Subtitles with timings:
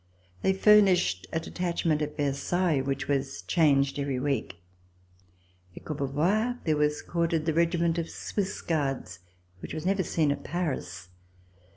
[0.41, 4.55] They furnished a detachment at Versailles which was changed every week.
[5.77, 9.19] At Courbevoie there was quartered the regiment of Swiss Guards,
[9.59, 11.09] which was never seen at Paris.